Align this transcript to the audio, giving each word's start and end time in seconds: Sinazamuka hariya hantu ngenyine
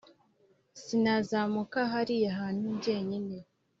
Sinazamuka 0.83 1.79
hariya 1.93 2.29
hantu 2.39 2.65
ngenyine 2.75 3.37